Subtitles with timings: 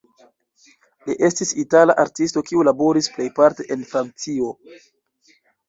[1.09, 4.51] Li estis itala artisto kiu laboris plejparte en Francio.